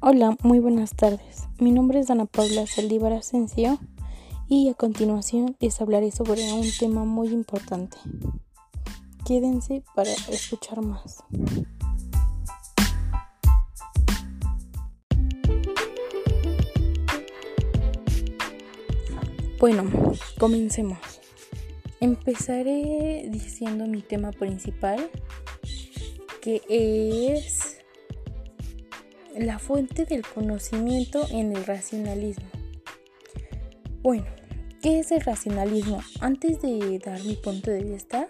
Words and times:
Hola, 0.00 0.36
muy 0.44 0.60
buenas 0.60 0.94
tardes. 0.94 1.48
Mi 1.58 1.72
nombre 1.72 1.98
es 1.98 2.06
Dana 2.06 2.24
Paula 2.24 2.68
Saldívar 2.68 3.12
Asensio 3.12 3.80
y 4.48 4.68
a 4.68 4.74
continuación 4.74 5.56
les 5.58 5.80
hablaré 5.80 6.12
sobre 6.12 6.52
un 6.52 6.64
tema 6.78 7.04
muy 7.04 7.30
importante. 7.30 7.96
Quédense 9.26 9.82
para 9.96 10.12
escuchar 10.12 10.82
más. 10.82 11.24
Bueno, 19.58 19.82
comencemos. 20.38 20.98
Empezaré 21.98 23.26
diciendo 23.32 23.88
mi 23.88 24.02
tema 24.02 24.30
principal, 24.30 25.10
que 26.40 26.62
es 26.68 27.77
la 29.46 29.58
fuente 29.58 30.04
del 30.04 30.22
conocimiento 30.26 31.26
en 31.30 31.54
el 31.54 31.64
racionalismo. 31.64 32.48
Bueno, 34.02 34.26
¿qué 34.82 35.00
es 35.00 35.12
el 35.12 35.20
racionalismo? 35.20 36.00
Antes 36.20 36.60
de 36.62 36.98
dar 37.04 37.22
mi 37.22 37.34
punto 37.34 37.70
de 37.70 37.84
vista, 37.84 38.28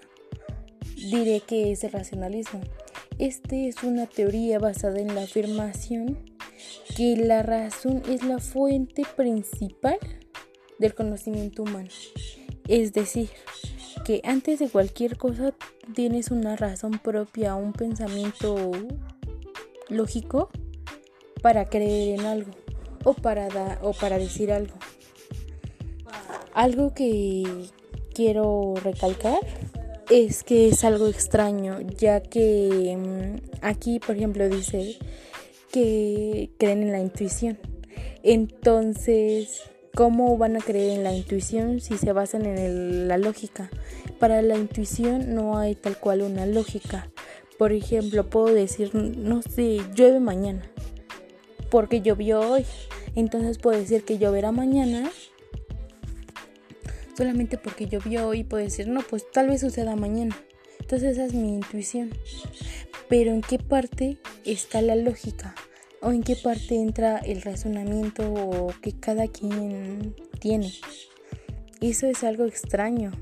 diré 0.97 1.41
que 1.41 1.73
es 1.73 1.85
el 1.85 1.93
racionalismo. 1.93 2.61
Este 3.19 3.69
es 3.69 3.83
una 3.83 4.07
teoría 4.07 4.59
basada 4.59 5.01
en 5.01 5.15
la 5.15 5.23
afirmación 5.23 6.19
que 6.97 7.17
la 7.17 7.43
razón 7.43 8.03
es 8.09 8.23
la 8.23 8.39
fuente 8.39 9.05
principal 9.17 9.99
del 10.79 10.95
conocimiento 10.95 11.63
humano. 11.63 11.89
Es 12.67 12.93
decir, 12.93 13.31
que 14.05 14.21
antes 14.25 14.59
de 14.59 14.69
cualquier 14.69 15.17
cosa 15.17 15.55
tienes 15.95 16.31
una 16.31 16.57
razón 16.57 16.99
propia, 16.99 17.55
un 17.55 17.73
pensamiento 17.73 18.73
lógico 19.89 20.51
para 21.43 21.67
creer 21.67 22.21
en 22.21 22.27
algo 22.27 22.51
o 23.05 23.15
para, 23.15 23.49
dar 23.49 23.79
o 23.83 23.93
para 23.93 24.19
decir 24.19 24.53
algo. 24.53 24.75
Algo 26.53 26.93
que 26.93 27.45
quiero 28.15 28.75
recalcar 28.83 29.39
es 30.11 30.43
que 30.43 30.69
es 30.69 30.85
algo 30.85 31.07
extraño, 31.07 31.81
ya 31.81 32.21
que 32.21 32.97
mm, 32.97 33.59
aquí, 33.63 34.01
por 34.01 34.17
ejemplo, 34.17 34.49
dice 34.49 34.97
que 35.71 36.51
creen 36.59 36.83
en 36.83 36.93
la 36.93 37.01
intuición. 37.01 37.59
Entonces, 38.23 39.63
¿cómo 39.95 40.37
van 40.37 40.57
a 40.57 40.61
creer 40.61 40.99
en 40.99 41.05
la 41.05 41.15
intuición 41.15 41.81
si 41.81 41.97
se 41.99 42.13
basan 42.13 42.47
en 42.47 43.07
la 43.07 43.19
lógica? 43.19 43.71
Para 44.19 44.43
la 44.43 44.57
intuición 44.57 45.35
no 45.35 45.59
hay 45.59 45.75
tal 45.75 45.99
cual 45.99 46.23
una 46.23 46.47
lógica. 46.47 47.11
Por 47.59 47.73
ejemplo, 47.73 48.29
puedo 48.29 48.53
decir, 48.53 48.95
no 48.95 49.43
sé, 49.43 49.81
llueve 49.95 50.21
mañana 50.21 50.63
porque 51.71 52.01
llovió 52.01 52.41
hoy. 52.41 52.65
Entonces 53.15 53.59
puedo 53.59 53.79
decir 53.79 54.05
que 54.05 54.19
lloverá 54.19 54.53
mañana. 54.53 55.11
Solamente 57.17 57.59
porque 57.59 57.87
llovió 57.87 58.29
hoy 58.29 58.45
puedo 58.45 58.63
decir, 58.63 58.89
no, 58.89 59.01
pues 59.03 59.31
tal 59.31 59.49
vez 59.49 59.61
suceda 59.61 59.97
mañana. 59.97 60.37
Entonces 60.81 61.13
esa 61.13 61.25
es 61.25 61.35
mi 61.35 61.55
intuición. 61.55 62.11
Pero 63.09 63.33
¿en 63.33 63.41
qué 63.41 63.59
parte 63.59 64.19
está 64.45 64.83
la 64.83 64.95
lógica? 64.95 65.55
¿O 66.01 66.13
en 66.13 66.23
qué 66.23 66.37
parte 66.37 66.77
entra 66.77 67.19
el 67.19 67.43
razonamiento 67.43 68.69
que 68.83 68.93
cada 68.93 69.27
quien 69.27 70.15
tiene? 70.39 70.73
Eso 71.81 72.07
es 72.07 72.23
algo 72.23 72.45
extraño. 72.45 73.13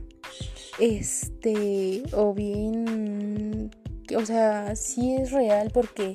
Este, 0.78 2.02
o 2.12 2.34
bien, 2.34 3.70
o 4.14 4.26
sea, 4.26 4.76
sí 4.76 5.14
es 5.14 5.32
real 5.32 5.70
porque 5.72 6.14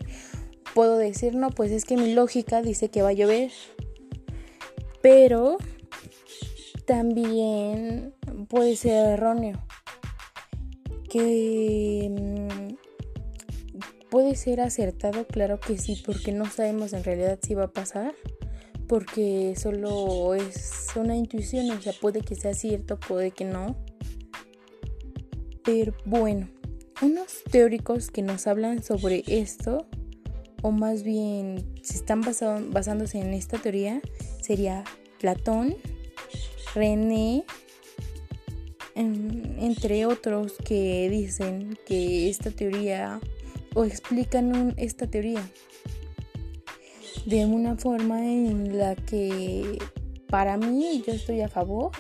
puedo 0.73 0.97
decir, 0.97 1.35
no, 1.35 1.49
pues 1.49 1.71
es 1.71 1.85
que 1.85 1.97
mi 1.97 2.13
lógica 2.13 2.61
dice 2.61 2.89
que 2.89 3.01
va 3.01 3.09
a 3.09 3.13
llover. 3.13 3.51
Pero 5.01 5.57
también 6.85 8.13
puede 8.49 8.75
ser 8.75 9.13
erróneo. 9.13 9.65
Que 11.09 12.09
mm, 12.09 12.75
puede 14.09 14.35
ser 14.35 14.61
acertado, 14.61 15.25
claro 15.27 15.59
que 15.59 15.77
sí, 15.77 16.01
porque 16.05 16.31
no 16.31 16.45
sabemos 16.49 16.93
en 16.93 17.03
realidad 17.03 17.39
si 17.41 17.53
va 17.53 17.65
a 17.65 17.71
pasar. 17.71 18.13
Porque 18.87 19.53
solo 19.57 20.35
es 20.35 20.87
una 20.95 21.15
intuición, 21.15 21.71
o 21.71 21.81
sea, 21.81 21.93
puede 21.93 22.21
que 22.21 22.35
sea 22.35 22.53
cierto, 22.53 22.99
puede 22.99 23.31
que 23.31 23.45
no. 23.45 23.77
Pero 25.63 25.93
bueno, 26.05 26.49
unos 27.01 27.43
teóricos 27.49 28.11
que 28.11 28.21
nos 28.21 28.47
hablan 28.47 28.83
sobre 28.83 29.23
esto 29.27 29.87
o 30.61 30.71
más 30.71 31.03
bien 31.03 31.65
si 31.81 31.95
están 31.95 32.21
basándose 32.21 33.19
en 33.19 33.33
esta 33.33 33.57
teoría, 33.57 34.01
sería 34.41 34.83
Platón, 35.19 35.75
René, 36.75 37.43
entre 38.95 40.05
otros 40.05 40.53
que 40.63 41.09
dicen 41.09 41.77
que 41.85 42.29
esta 42.29 42.51
teoría 42.51 43.19
o 43.73 43.85
explican 43.85 44.73
esta 44.77 45.07
teoría. 45.07 45.49
De 47.25 47.45
una 47.45 47.75
forma 47.77 48.25
en 48.25 48.77
la 48.77 48.95
que 48.95 49.77
para 50.27 50.57
mí 50.57 51.03
yo 51.05 51.13
estoy 51.13 51.41
a 51.41 51.49
favor 51.49 51.91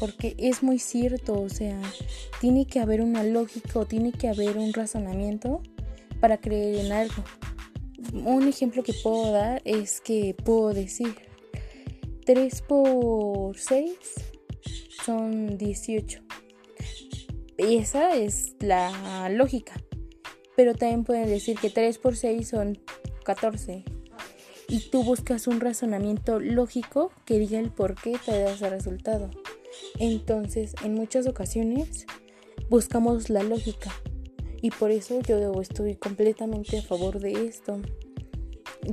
porque 0.00 0.34
es 0.38 0.62
muy 0.62 0.78
cierto, 0.78 1.34
o 1.34 1.48
sea, 1.48 1.78
tiene 2.40 2.66
que 2.66 2.80
haber 2.80 3.02
una 3.02 3.24
lógica 3.24 3.80
o 3.80 3.86
tiene 3.86 4.12
que 4.12 4.28
haber 4.28 4.56
un 4.56 4.72
razonamiento 4.72 5.60
para 6.20 6.38
creer 6.38 6.86
en 6.86 6.92
algo 6.92 7.22
un 8.12 8.48
ejemplo 8.48 8.82
que 8.82 8.92
puedo 8.92 9.32
dar 9.32 9.62
es 9.64 10.00
que 10.00 10.34
puedo 10.34 10.72
decir 10.72 11.14
3 12.24 12.62
por 12.62 13.56
6 13.58 13.92
son 15.04 15.58
18. 15.58 16.20
Y 17.58 17.76
esa 17.76 18.14
es 18.14 18.54
la 18.60 19.28
lógica. 19.30 19.74
Pero 20.56 20.74
también 20.74 21.04
pueden 21.04 21.28
decir 21.28 21.58
que 21.58 21.70
3 21.70 21.98
por 21.98 22.16
6 22.16 22.48
son 22.48 22.78
14. 23.24 23.84
Y 24.68 24.90
tú 24.90 25.02
buscas 25.02 25.46
un 25.46 25.60
razonamiento 25.60 26.40
lógico 26.40 27.10
que 27.24 27.38
diga 27.38 27.58
el 27.58 27.70
por 27.70 27.94
qué 27.94 28.16
te 28.24 28.32
da 28.32 28.52
ese 28.52 28.68
resultado. 28.68 29.30
Entonces, 29.98 30.74
en 30.84 30.94
muchas 30.94 31.26
ocasiones 31.26 32.06
buscamos 32.68 33.30
la 33.30 33.42
lógica, 33.42 33.90
y 34.60 34.70
por 34.70 34.90
eso 34.90 35.20
yo 35.20 35.60
estoy 35.60 35.96
completamente 35.96 36.78
a 36.78 36.82
favor 36.82 37.20
de 37.20 37.46
esto, 37.46 37.80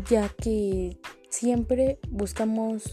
ya 0.10 0.30
que 0.30 0.98
siempre 1.30 2.00
buscamos 2.10 2.84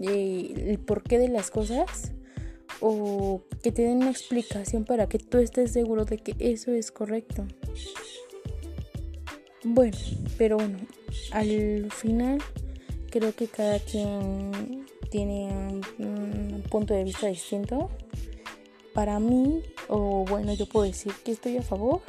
eh, 0.00 0.66
el 0.68 0.78
porqué 0.78 1.18
de 1.18 1.28
las 1.28 1.50
cosas 1.50 2.12
o 2.80 3.42
que 3.62 3.72
te 3.72 3.86
una 3.88 4.10
explicación 4.10 4.84
para 4.84 5.08
que 5.08 5.18
tú 5.18 5.38
estés 5.38 5.72
seguro 5.72 6.04
de 6.04 6.18
que 6.18 6.34
eso 6.38 6.72
es 6.72 6.90
correcto. 6.90 7.46
Bueno, 9.62 9.96
pero 10.36 10.56
bueno, 10.56 10.78
al 11.32 11.90
final 11.90 12.38
creo 13.10 13.34
que 13.34 13.46
cada 13.46 13.78
quien 13.78 14.84
tiene 15.10 15.80
un 15.98 16.62
punto 16.68 16.92
de 16.92 17.04
vista 17.04 17.28
distinto 17.28 17.88
para 18.94 19.18
mí, 19.18 19.60
o 19.88 20.24
bueno, 20.24 20.54
yo 20.54 20.66
puedo 20.66 20.86
decir 20.86 21.12
que 21.24 21.32
estoy 21.32 21.56
a 21.58 21.62
favor, 21.62 22.00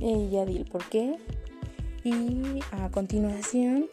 eh, 0.00 0.28
ya 0.30 0.44
di 0.44 0.56
el 0.56 0.64
por 0.64 0.84
qué. 0.88 1.16
Y 2.04 2.58
a 2.72 2.90
continuación 2.90 3.86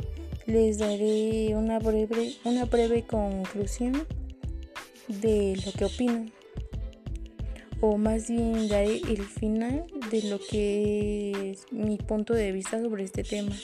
les 0.47 0.80
daré 0.80 1.56
una 1.56 1.78
breve, 1.78 2.34
una 2.44 2.66
breve 2.66 3.03
conclusión 3.03 4.08
de 5.08 5.61
lo 5.64 5.72
que 5.72 5.85
opino. 5.85 6.26
O 7.82 7.97
más 7.97 8.28
bien 8.28 8.67
daré 8.67 8.97
el 9.08 9.23
final 9.23 9.85
de 10.09 10.23
lo 10.23 10.40
que 10.40 11.52
es 11.52 11.72
mi 11.72 11.97
punto 11.97 12.34
de 12.34 12.52
vista 12.52 12.82
sobre 12.82 13.03
este 13.03 13.23
tema. 13.23 13.56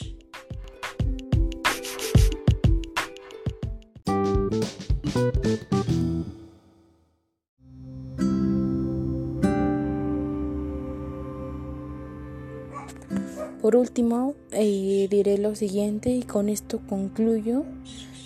Por 13.60 13.74
último, 13.74 14.34
eh, 14.52 15.08
diré 15.10 15.38
lo 15.38 15.54
siguiente 15.54 16.10
y 16.10 16.22
con 16.22 16.48
esto 16.48 16.80
concluyo 16.86 17.64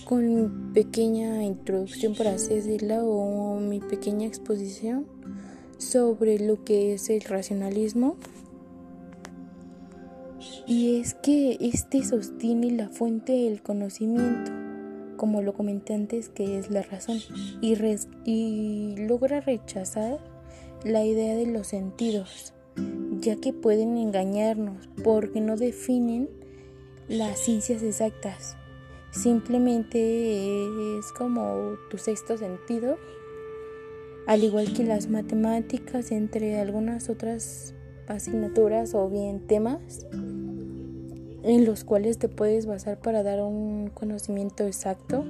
con 0.05 0.73
pequeña 0.75 1.45
introducción, 1.45 2.17
para 2.17 2.33
así 2.33 2.59
o 2.91 3.61
mi 3.61 3.79
pequeña 3.79 4.27
exposición 4.27 5.07
sobre 5.79 6.41
lo 6.41 6.65
que 6.65 6.95
es 6.95 7.09
el 7.11 7.21
racionalismo. 7.23 8.17
Y 10.67 11.01
es 11.01 11.15
que 11.15 11.59
este 11.61 12.05
sostiene 12.05 12.73
la 12.73 12.89
fuente 12.89 13.33
del 13.33 13.63
conocimiento, 13.63 14.51
como 15.17 15.43
lo 15.43 15.55
comenté 15.55 15.95
antes, 15.95 16.29
que 16.29 16.59
es 16.59 16.71
la 16.71 16.83
razón, 16.83 17.19
y 17.61 18.97
logra 18.97 19.41
rechazar 19.41 20.19
la 20.85 21.05
idea 21.05 21.37
de 21.37 21.47
los 21.47 21.69
sentidos 21.69 22.53
ya 23.21 23.37
que 23.37 23.53
pueden 23.53 23.97
engañarnos 23.97 24.89
porque 25.03 25.41
no 25.41 25.57
definen 25.57 26.29
las 27.09 27.39
ciencias 27.41 27.83
exactas. 27.83 28.57
Simplemente 29.11 30.99
es 30.99 31.13
como 31.13 31.75
tu 31.91 31.99
sexto 31.99 32.37
sentido, 32.39 32.97
al 34.27 34.45
igual 34.45 34.73
que 34.73 34.85
las 34.85 35.09
matemáticas, 35.09 36.13
entre 36.13 36.61
algunas 36.61 37.11
otras 37.11 37.75
asignaturas 38.07 38.95
o 38.95 39.09
bien 39.09 39.47
temas 39.47 40.07
en 41.43 41.65
los 41.65 41.85
cuales 41.85 42.19
te 42.19 42.29
puedes 42.29 42.67
basar 42.67 43.01
para 43.01 43.23
dar 43.23 43.43
un 43.43 43.91
conocimiento 43.93 44.65
exacto 44.67 45.25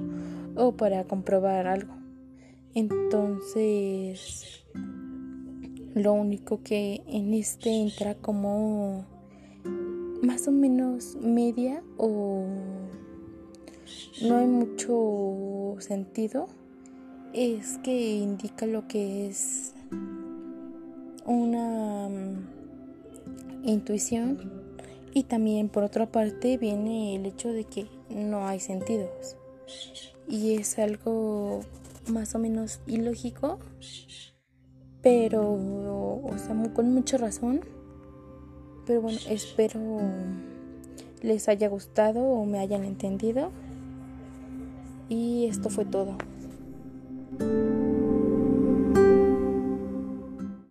o 0.55 0.73
para 0.73 1.05
comprobar 1.05 1.67
algo. 1.67 1.93
Entonces, 2.73 4.40
lo 5.93 6.13
único 6.13 6.61
que 6.63 7.03
en 7.07 7.33
este 7.33 7.69
entra 7.81 8.15
como 8.15 9.05
más 10.21 10.47
o 10.47 10.51
menos 10.51 11.17
media 11.19 11.83
o 11.97 12.45
no 14.21 14.37
hay 14.37 14.47
mucho 14.47 15.75
sentido 15.79 16.47
es 17.33 17.77
que 17.79 18.17
indica 18.17 18.65
lo 18.65 18.87
que 18.87 19.27
es 19.27 19.73
una 21.25 22.09
mm, 22.09 23.67
intuición 23.67 24.61
y 25.13 25.23
también 25.23 25.69
por 25.69 25.83
otra 25.83 26.11
parte 26.11 26.57
viene 26.57 27.15
el 27.15 27.25
hecho 27.25 27.51
de 27.51 27.65
que 27.65 27.87
no 28.09 28.47
hay 28.47 28.59
sentidos. 28.59 29.35
Y 30.27 30.55
es 30.55 30.79
algo 30.79 31.61
más 32.07 32.35
o 32.35 32.39
menos 32.39 32.79
ilógico 32.87 33.59
pero, 35.01 35.43
o 35.43 36.33
sea, 36.37 36.55
con 36.73 36.93
mucha 36.93 37.17
razón. 37.17 37.61
Pero 38.85 39.01
bueno, 39.01 39.19
espero 39.29 39.79
les 41.21 41.47
haya 41.49 41.69
gustado 41.69 42.21
o 42.21 42.45
me 42.45 42.59
hayan 42.59 42.83
entendido. 42.83 43.51
Y 45.09 45.45
esto 45.47 45.69
fue 45.69 45.85
todo. 45.85 46.15